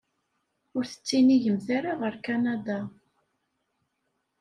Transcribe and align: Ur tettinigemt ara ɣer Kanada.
Ur 0.77 0.83
tettinigemt 0.87 1.67
ara 1.77 1.91
ɣer 2.01 2.13
Kanada. 2.25 2.79